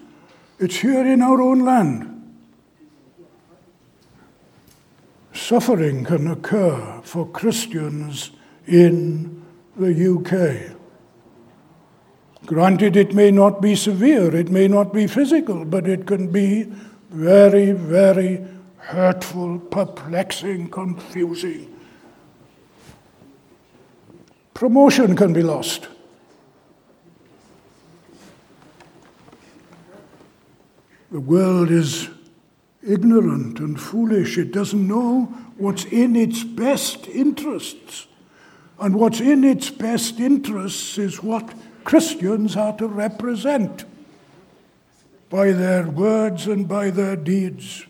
It's 0.59 0.76
here 0.76 1.06
in 1.06 1.20
our 1.20 1.40
own 1.40 1.61
land. 1.61 2.12
Suffering 5.35 6.04
can 6.04 6.28
occur 6.28 7.02
for 7.04 7.28
Christians 7.28 8.30
in 8.66 9.44
the 9.76 9.92
UK. 9.92 10.75
Granted, 12.46 12.96
it 12.96 13.12
may 13.12 13.32
not 13.32 13.61
be 13.61 13.74
severe, 13.74 14.35
it 14.35 14.50
may 14.50 14.68
not 14.68 14.92
be 14.92 15.09
physical, 15.09 15.64
but 15.64 15.88
it 15.88 16.06
can 16.06 16.30
be 16.30 16.62
very, 17.11 17.72
very 17.72 18.46
hurtful, 18.78 19.59
perplexing, 19.59 20.70
confusing. 20.70 21.76
Promotion 24.54 25.16
can 25.16 25.32
be 25.32 25.42
lost. 25.42 25.88
The 31.11 31.20
world 31.20 31.70
is 31.70 32.09
ignorant 32.87 33.59
and 33.59 33.80
foolish. 33.80 34.38
It 34.38 34.52
doesn't 34.52 34.87
know 34.87 35.24
what's 35.56 35.85
in 35.85 36.14
its 36.14 36.44
best 36.44 37.09
interests. 37.09 38.06
And 38.78 38.94
what's 38.94 39.20
in 39.20 39.42
its 39.42 39.70
best 39.70 40.20
interests 40.20 40.98
is 40.98 41.22
what 41.22 41.52
Christians 41.87 42.57
are 42.57 42.77
to 42.79 42.88
represent 42.88 43.85
by 45.31 45.53
their 45.53 45.87
words 45.87 46.49
and 46.49 46.66
by 46.66 46.90
their 46.90 47.14
deeds. 47.14 47.87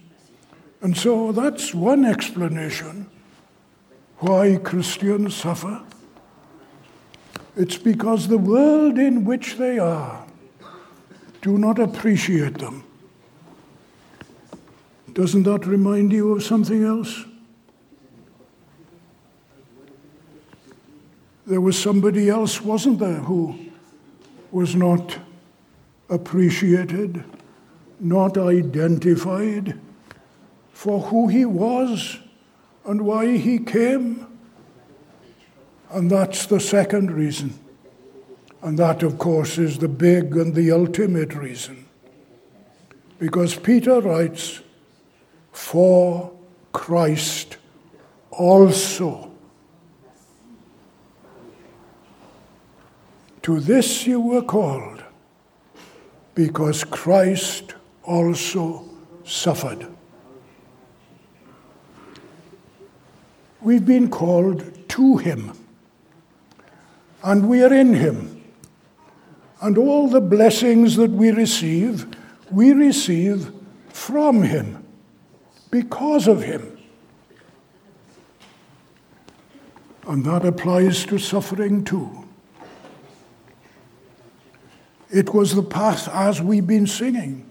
And 0.83 0.95
so 0.95 1.33
that's 1.33 1.75
one 1.75 2.05
explanation 2.05 3.09
why 4.19 4.59
Christians 4.63 5.35
suffer. 5.35 5.83
It's 7.57 7.79
because 7.79 8.29
the 8.29 8.37
world 8.37 8.99
in 8.99 9.25
which 9.25 9.57
they 9.57 9.79
are 9.79 10.27
do 11.41 11.57
not 11.57 11.79
appreciate 11.79 12.59
them. 12.59 12.85
Doesn't 15.15 15.45
that 15.45 15.65
remind 15.65 16.13
you 16.13 16.33
of 16.33 16.43
something 16.43 16.85
else? 16.85 17.25
There 21.47 21.63
was 21.63 21.79
somebody 21.79 22.29
else, 22.29 22.61
wasn't 22.61 22.99
there, 22.99 23.21
who 23.21 23.66
was 24.57 24.75
not 24.75 25.19
appreciated, 26.09 27.23
not 28.01 28.39
identified 28.39 29.79
for 30.73 30.99
who 30.99 31.29
he 31.29 31.45
was 31.45 32.19
and 32.87 33.03
why 33.03 33.37
he 33.37 33.59
came. 33.59 34.27
And 35.91 36.11
that's 36.11 36.47
the 36.47 36.59
second 36.59 37.11
reason. 37.11 37.53
And 38.63 38.79
that, 38.79 39.03
of 39.03 39.19
course, 39.19 39.59
is 39.59 39.77
the 39.77 39.89
big 39.89 40.35
and 40.35 40.55
the 40.55 40.73
ultimate 40.73 41.35
reason. 41.35 41.85
Because 43.19 43.57
Peter 43.57 44.01
writes, 44.01 44.63
For 45.53 46.33
Christ 46.73 47.59
also. 48.31 49.33
To 53.47 53.61
this 53.61 54.09
you 54.09 54.21
were 54.21 54.43
called, 54.43 55.05
because 56.35 56.83
Christ 56.83 57.77
also 58.03 58.83
suffered. 59.23 59.87
We've 63.61 63.87
been 63.87 64.11
called 64.11 64.89
to 64.89 65.19
Him, 65.19 65.53
and 67.23 67.49
we 67.49 67.63
are 67.63 67.73
in 67.73 67.95
Him. 67.95 68.43
And 69.63 69.79
all 69.79 70.09
the 70.09 70.21
blessings 70.21 70.97
that 70.97 71.13
we 71.13 71.31
receive, 71.31 72.09
we 72.51 72.73
receive 72.73 73.53
from 73.91 74.43
Him, 74.43 74.85
because 75.71 76.27
of 76.27 76.43
Him. 76.43 76.77
And 80.09 80.25
that 80.25 80.45
applies 80.45 81.05
to 81.05 81.19
suffering 81.19 81.85
too. 81.85 82.26
It 85.11 85.33
was 85.33 85.55
the 85.55 85.63
path, 85.63 86.09
as 86.09 86.41
we've 86.43 86.67
been 86.67 86.87
singing, 86.87 87.49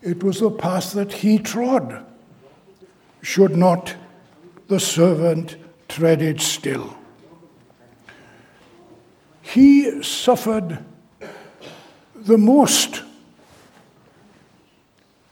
it 0.00 0.22
was 0.22 0.40
the 0.40 0.50
path 0.50 0.92
that 0.92 1.12
he 1.12 1.38
trod. 1.38 2.04
Should 3.20 3.56
not 3.56 3.96
the 4.68 4.78
servant 4.78 5.56
tread 5.88 6.22
it 6.22 6.40
still? 6.40 6.96
He 9.42 10.02
suffered 10.02 10.84
the 12.14 12.38
most 12.38 13.02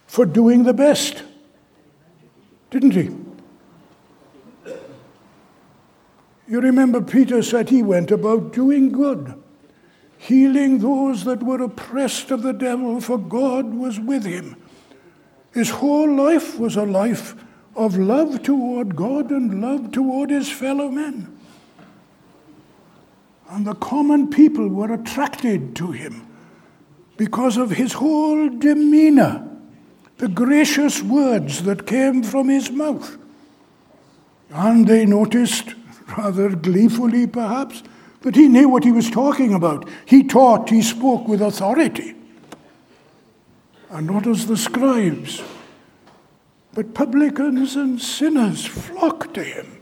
for 0.07 0.27
doing 0.27 0.65
the 0.65 0.73
best, 0.73 1.23
didn't 2.71 2.93
he? 2.93 3.11
You 6.49 6.61
remember 6.61 7.01
Peter 7.01 7.43
said 7.43 7.69
he 7.69 7.83
went 7.83 8.11
about 8.11 8.53
doing 8.53 8.91
good 8.91 9.43
healing 10.19 10.79
those 10.79 11.25
that 11.25 11.43
were 11.43 11.63
oppressed 11.63 12.31
of 12.31 12.43
the 12.43 12.53
devil, 12.53 13.01
for 13.01 13.19
God 13.19 13.75
was 13.75 14.01
with 14.01 14.25
him. 14.25 14.57
His 15.53 15.71
whole 15.71 16.13
life 16.15 16.59
was 16.59 16.77
a 16.77 16.85
life 16.85 17.35
of 17.75 17.97
love 17.97 18.43
toward 18.43 18.97
God 18.97 19.31
and 19.31 19.61
love 19.61 19.93
toward 19.93 20.31
his 20.31 20.51
fellow 20.51 20.89
men. 20.89 21.33
And 23.49 23.67
the 23.67 23.75
common 23.75 24.29
people 24.29 24.69
were 24.69 24.93
attracted 24.93 25.77
to 25.77 25.93
him 25.93 26.27
because 27.17 27.57
of 27.57 27.71
his 27.71 27.95
whole 27.95 28.49
demeanor, 28.49 29.49
the 30.19 30.29
gracious 30.29 31.03
words 31.03 31.63
that 31.63 31.87
came 31.87 32.23
from 32.23 32.49
his 32.49 32.71
mouth. 32.71 33.17
And 34.51 34.87
they 34.87 35.07
noticed, 35.07 35.75
rather 36.19 36.51
gleefully 36.51 37.27
perhaps, 37.27 37.83
but 38.23 38.35
he 38.35 38.49
knew 38.49 38.69
what 38.69 38.85
he 38.85 38.93
was 38.93 39.11
talking 39.11 39.55
about. 39.55 39.89
He 40.05 40.25
taught, 40.25 40.71
he 40.71 40.83
spoke 40.83 41.29
with 41.29 41.41
authority. 41.41 42.15
And 43.91 44.07
not 44.07 44.27
as 44.27 44.47
the 44.47 44.57
scribes, 44.57 45.43
but 46.75 46.93
publicans 46.93 47.77
and 47.77 48.01
sinners 48.01 48.67
flocked 48.67 49.35
to 49.35 49.45
him. 49.45 49.81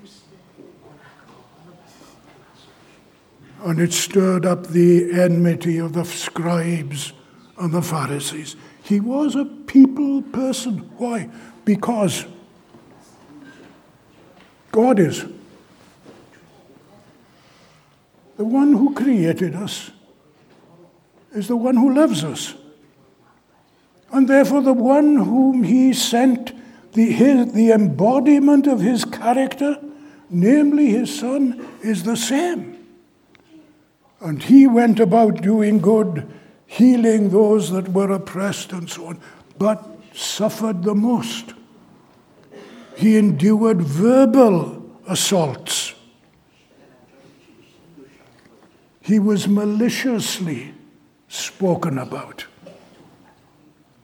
And 3.64 3.80
it 3.80 3.94
stirred 3.94 4.44
up 4.44 4.66
the 4.66 5.10
enmity 5.12 5.78
of 5.78 5.94
the 5.94 6.04
scribes 6.04 7.14
and 7.58 7.72
the 7.72 7.80
Pharisees. 7.80 8.56
He 8.82 9.00
was 9.00 9.34
a 9.34 9.46
people 9.46 10.20
person. 10.20 10.90
Why? 10.98 11.30
Because 11.64 12.26
God 14.70 14.98
is. 14.98 15.24
The 18.36 18.44
one 18.44 18.72
who 18.72 18.94
created 18.94 19.54
us 19.54 19.90
is 21.32 21.48
the 21.48 21.56
one 21.56 21.76
who 21.76 21.94
loves 21.94 22.24
us. 22.24 22.54
And 24.12 24.28
therefore, 24.28 24.62
the 24.62 24.72
one 24.72 25.16
whom 25.16 25.64
he 25.64 25.92
sent, 25.92 26.52
the, 26.92 27.10
his, 27.10 27.52
the 27.52 27.72
embodiment 27.72 28.66
of 28.66 28.80
his 28.80 29.04
character, 29.04 29.80
namely 30.30 30.90
his 30.90 31.18
son, 31.18 31.68
is 31.82 32.04
the 32.04 32.16
same. 32.16 32.78
And 34.20 34.42
he 34.42 34.66
went 34.66 35.00
about 35.00 35.42
doing 35.42 35.80
good, 35.80 36.32
healing 36.66 37.30
those 37.30 37.70
that 37.72 37.88
were 37.88 38.12
oppressed 38.12 38.72
and 38.72 38.88
so 38.88 39.06
on, 39.06 39.20
but 39.58 39.84
suffered 40.14 40.84
the 40.84 40.94
most. 40.94 41.54
He 42.96 43.18
endured 43.18 43.82
verbal 43.82 44.82
assaults 45.06 45.83
he 49.04 49.18
was 49.18 49.46
maliciously 49.46 50.72
spoken 51.28 51.98
about. 51.98 52.46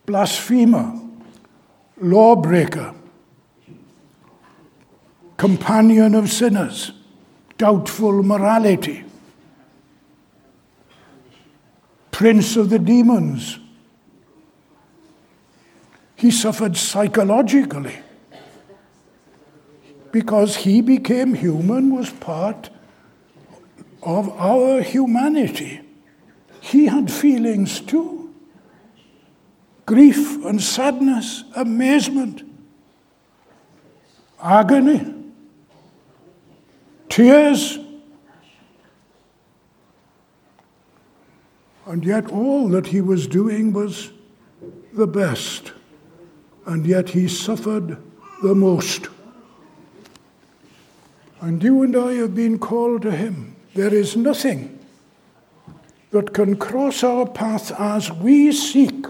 Blasphemer, 0.05 0.93
lawbreaker, 1.99 2.93
companion 5.37 6.13
of 6.13 6.29
sinners, 6.29 6.91
doubtful 7.57 8.21
morality, 8.21 9.03
prince 12.11 12.55
of 12.55 12.69
the 12.69 12.77
demons. 12.77 13.57
He 16.15 16.29
suffered 16.29 16.77
psychologically 16.77 17.97
because 20.11 20.57
he 20.57 20.81
became 20.81 21.33
human, 21.33 21.95
was 21.95 22.11
part 22.11 22.69
of 24.01 24.29
our 24.29 24.81
humanity. 24.81 25.81
He 26.59 26.85
had 26.85 27.11
feelings 27.11 27.79
too 27.79 28.21
grief 29.91 30.45
and 30.45 30.61
sadness, 30.61 31.43
amazement, 31.53 32.43
agony, 34.41 35.13
tears. 37.09 37.77
And 41.85 42.05
yet, 42.05 42.31
all 42.31 42.69
that 42.69 42.87
he 42.87 43.01
was 43.01 43.27
doing 43.27 43.73
was 43.73 44.11
the 44.93 45.07
best, 45.07 45.73
and 46.65 46.85
yet 46.85 47.09
he 47.09 47.27
suffered 47.27 47.97
the 48.41 48.55
most. 48.55 49.09
And 51.41 51.61
you 51.61 51.81
and 51.83 51.97
I 51.97 52.13
have 52.13 52.33
been 52.33 52.59
called 52.59 53.01
to 53.01 53.11
him. 53.11 53.57
There 53.73 53.93
is 53.93 54.17
nothing 54.17 54.79
that 56.11 56.33
can 56.33 56.57
cross 56.57 57.03
our 57.03 57.25
path 57.25 57.71
as 57.79 58.11
we 58.11 58.51
seek 58.51 59.05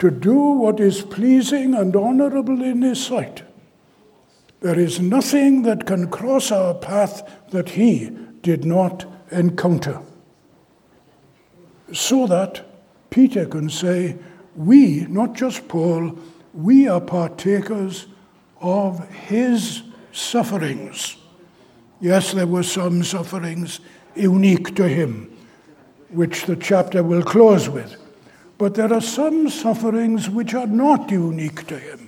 to 0.00 0.10
do 0.10 0.36
what 0.36 0.80
is 0.80 1.02
pleasing 1.02 1.74
and 1.74 1.94
honorable 1.94 2.62
in 2.62 2.82
His 2.82 3.04
sight. 3.04 3.42
There 4.60 4.78
is 4.78 5.00
nothing 5.00 5.62
that 5.62 5.86
can 5.86 6.10
cross 6.10 6.50
our 6.50 6.74
path 6.74 7.22
that 7.50 7.70
He 7.70 8.10
did 8.42 8.64
not 8.64 9.06
encounter. 9.30 10.00
So 11.92 12.26
that 12.26 12.64
Peter 13.10 13.46
can 13.46 13.70
say, 13.70 14.16
We, 14.56 15.06
not 15.08 15.34
just 15.34 15.68
Paul, 15.68 16.18
we 16.52 16.88
are 16.88 17.00
partakers 17.00 18.06
of 18.60 19.08
His 19.08 19.82
sufferings. 20.10 21.16
Yes, 22.00 22.32
there 22.32 22.46
were 22.46 22.62
some 22.62 23.02
sufferings 23.02 23.80
unique 24.14 24.74
to 24.76 24.88
him, 24.88 25.36
which 26.10 26.44
the 26.44 26.56
chapter 26.56 27.02
will 27.02 27.22
close 27.22 27.68
with. 27.68 27.96
But 28.58 28.74
there 28.74 28.92
are 28.92 29.00
some 29.00 29.48
sufferings 29.50 30.30
which 30.30 30.54
are 30.54 30.66
not 30.66 31.10
unique 31.10 31.66
to 31.66 31.78
him. 31.78 32.06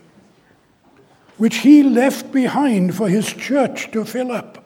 which 1.39 1.59
he 1.59 1.85
left 1.85 2.33
behind 2.33 2.95
for 2.95 3.09
his 3.09 3.33
church 3.33 3.91
to 3.93 4.05
fill 4.05 4.33
up. 4.33 4.65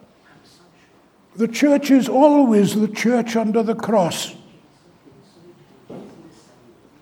The 1.37 1.49
church 1.49 1.91
is 1.91 2.09
always 2.09 2.75
the 2.75 2.89
church 2.89 3.37
under 3.37 3.63
the 3.63 3.75
cross. 3.75 4.35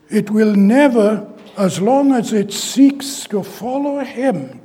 It 0.09 0.29
will 0.31 0.55
never, 0.55 1.27
as 1.57 1.81
long 1.81 2.13
as 2.13 2.33
it 2.33 2.53
seeks 2.53 3.27
to 3.29 3.45
follow 3.45 4.01
him, 4.01 4.61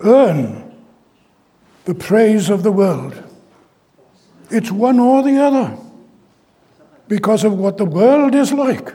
earn 0.00 0.71
the 1.84 1.94
praise 1.94 2.48
of 2.50 2.62
the 2.62 2.72
world. 2.72 3.22
It's 4.50 4.70
one 4.70 5.00
or 5.00 5.22
the 5.22 5.38
other 5.38 5.78
because 7.08 7.44
of 7.44 7.58
what 7.58 7.78
the 7.78 7.84
world 7.84 8.34
is 8.34 8.52
like. 8.52 8.92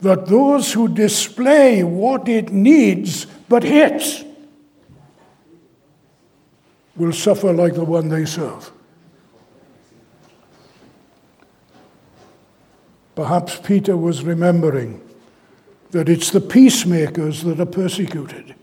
That 0.00 0.26
those 0.26 0.72
who 0.72 0.88
display 0.88 1.82
what 1.82 2.28
it 2.28 2.52
needs 2.52 3.26
but 3.48 3.64
hates 3.64 4.24
will 6.96 7.12
suffer 7.12 7.52
like 7.52 7.74
the 7.74 7.84
one 7.84 8.08
they 8.08 8.24
serve. 8.24 8.70
Perhaps 13.14 13.60
Peter 13.62 13.96
was 13.96 14.22
remembering 14.22 15.02
that 15.90 16.08
it's 16.08 16.30
the 16.30 16.40
peacemakers 16.40 17.42
that 17.42 17.60
are 17.60 17.66
persecuted. 17.66 18.54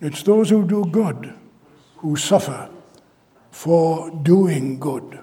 It's 0.00 0.22
those 0.22 0.50
who 0.50 0.66
do 0.66 0.84
good 0.84 1.34
who 1.96 2.16
suffer 2.16 2.70
for 3.50 4.10
doing 4.10 4.78
good. 4.78 5.20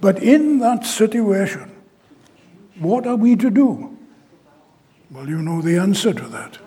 But 0.00 0.22
in 0.22 0.60
that 0.60 0.86
situation, 0.86 1.70
what 2.78 3.06
are 3.06 3.16
we 3.16 3.36
to 3.36 3.50
do? 3.50 3.96
Well, 5.10 5.28
you 5.28 5.42
know 5.42 5.60
the 5.60 5.76
answer 5.76 6.14
to 6.14 6.28
that. 6.28 6.58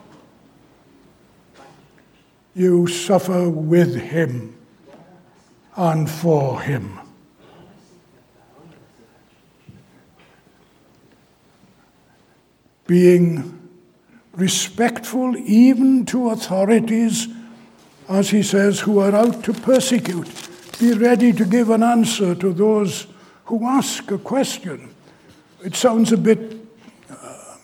You 2.54 2.86
suffer 2.88 3.50
with 3.50 3.96
him 3.96 4.56
and 5.76 6.10
for 6.10 6.62
him. 6.62 7.00
Being 12.86 13.61
respectful 14.34 15.36
even 15.38 16.06
to 16.08 16.30
authorities, 16.30 17.28
as 18.08 18.30
he 18.30 18.44
says, 18.44 18.80
who 18.80 19.00
are 19.00 19.14
out 19.14 19.44
to 19.44 19.54
persecute. 19.54 20.30
Be 20.80 20.94
ready 20.94 21.34
to 21.34 21.46
give 21.46 21.70
an 21.70 21.84
answer 21.84 22.34
to 22.36 22.54
those 22.54 23.08
who 23.46 23.66
ask 23.66 24.10
a 24.12 24.18
question. 24.18 24.94
It 25.64 25.76
sounds 25.76 26.12
a 26.12 26.18
bit 26.18 26.58
uh, 27.10 27.58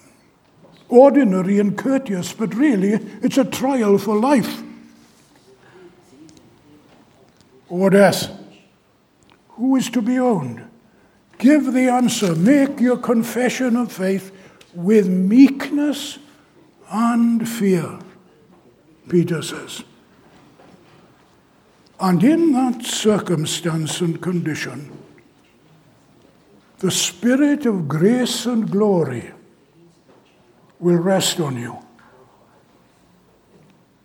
ordinary 0.89 1.59
and 1.59 1.77
courteous, 1.77 2.33
but 2.33 2.53
really 2.53 2.93
it's 3.21 3.37
a 3.37 3.45
trial 3.45 3.97
for 3.97 4.19
life 4.19 4.63
or 7.69 7.89
death. 7.89 8.29
Who 9.49 9.75
is 9.75 9.89
to 9.91 10.01
be 10.01 10.19
owned? 10.19 10.63
Give 11.37 11.73
the 11.73 11.89
answer. 11.89 12.35
Make 12.35 12.79
your 12.79 12.97
confession 12.97 13.75
of 13.75 13.91
faith 13.91 14.31
with 14.73 15.07
meekness 15.07 16.19
and 16.89 17.47
fear, 17.47 17.99
Peter 19.09 19.41
says. 19.41 19.83
And 21.99 22.23
in 22.23 22.51
that 22.53 22.83
circumstance 22.83 24.01
and 24.01 24.21
condition, 24.21 24.97
the 26.79 26.91
Spirit 26.91 27.65
of 27.65 27.87
grace 27.87 28.45
and 28.45 28.69
glory 28.69 29.31
will 30.79 30.97
rest 30.97 31.39
on 31.39 31.57
you. 31.57 31.79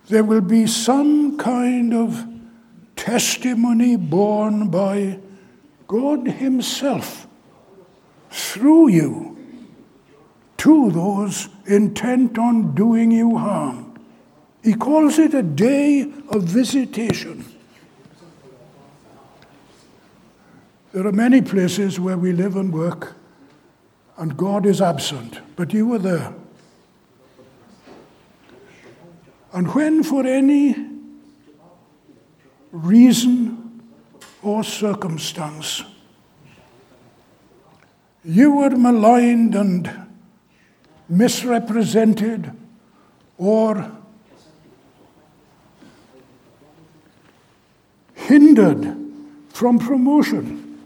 There 0.09 0.25
will 0.25 0.41
be 0.41 0.67
some 0.67 1.37
kind 1.37 1.93
of 1.93 2.27
testimony 2.97 3.97
borne 3.97 4.69
by 4.69 5.19
God 5.87 6.27
Himself 6.27 7.27
through 8.31 8.89
you 8.89 9.32
to 10.63 10.93
those 10.93 11.49
intent 11.67 12.39
on 12.39 12.73
doing 12.73 13.11
you 13.11 13.37
harm. 13.37 13.99
He 14.63 14.75
calls 14.75 15.19
it 15.19 15.35
a 15.35 15.43
day 15.43 16.03
of 16.29 16.45
visitation. 16.45 17.45
There 20.93 21.05
are 21.05 21.11
many 21.11 21.43
places 21.43 21.99
where 21.99 22.17
we 22.17 22.31
live 22.31 22.55
and 22.55 22.73
work, 22.73 23.17
and 24.17 24.37
God 24.37 24.65
is 24.65 24.81
absent, 24.81 25.41
but 25.57 25.73
you 25.73 25.89
were 25.89 25.99
there. 25.99 26.33
And 29.53 29.75
when, 29.75 30.05
for 30.05 30.25
any 30.25 30.77
reason 32.71 33.83
or 34.45 34.63
circumstance, 34.63 35.83
you 38.25 38.53
were 38.53 38.71
maligned 38.71 39.57
and 39.57 40.12
misrepresented 41.13 42.51
or 43.37 43.93
hindered 48.15 48.97
from 49.51 49.79
promotion. 49.79 50.81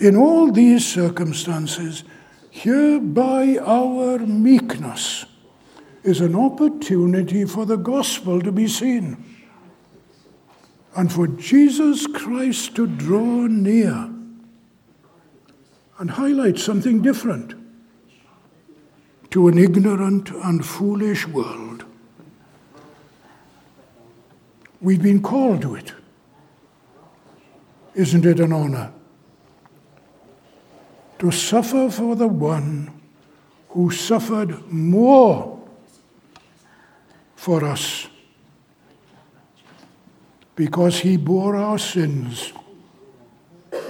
In 0.00 0.16
all 0.16 0.50
these 0.50 0.84
circumstances, 0.84 2.02
hereby 2.50 3.56
our 3.58 4.18
meekness 4.18 5.24
is 6.02 6.20
an 6.20 6.34
opportunity 6.34 7.44
for 7.44 7.64
the 7.64 7.76
gospel 7.76 8.40
to 8.42 8.50
be 8.50 8.66
seen 8.66 9.24
and 10.96 11.12
for 11.12 11.28
Jesus 11.28 12.08
Christ 12.08 12.74
to 12.74 12.88
draw 12.88 13.46
near 13.46 14.13
and 15.98 16.10
highlight 16.10 16.58
something 16.58 17.02
different 17.02 17.54
to 19.30 19.48
an 19.48 19.58
ignorant 19.58 20.30
and 20.30 20.64
foolish 20.64 21.26
world. 21.26 21.84
We've 24.80 25.02
been 25.02 25.22
called 25.22 25.62
to 25.62 25.74
it. 25.74 25.92
Isn't 27.94 28.26
it 28.26 28.40
an 28.40 28.52
honor? 28.52 28.92
To 31.20 31.30
suffer 31.30 31.90
for 31.90 32.16
the 32.16 32.28
one 32.28 33.00
who 33.70 33.90
suffered 33.90 34.70
more 34.70 35.66
for 37.34 37.64
us 37.64 38.08
because 40.56 41.00
he 41.00 41.16
bore 41.16 41.56
our 41.56 41.78
sins 41.78 42.52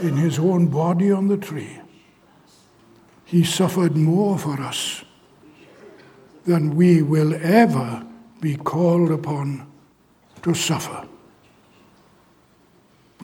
in 0.01 0.17
his 0.17 0.39
own 0.39 0.69
body 0.69 1.13
on 1.13 1.29
the 1.29 1.37
tree. 1.37 1.81
He 3.25 3.45
suffered 3.45 3.97
more 3.97 4.39
for 4.39 4.61
us 4.61 5.05
than 6.45 6.77
we 6.77 7.03
will 7.03 7.35
ever 7.35 8.07
be 8.41 8.57
called 8.57 9.11
upon 9.11 9.67
to 10.43 10.55
suffer. 10.55 11.09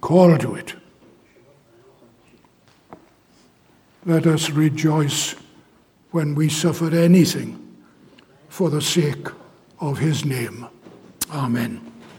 Call 0.00 0.38
to 0.38 0.54
it. 0.54 0.74
Let 4.06 4.26
us 4.26 4.48
rejoice 4.48 5.34
when 6.10 6.34
we 6.34 6.48
suffer 6.48 6.94
anything 6.94 7.76
for 8.48 8.70
the 8.70 8.80
sake 8.80 9.28
of 9.78 9.98
his 9.98 10.24
name. 10.24 10.66
Amen. 11.30 11.89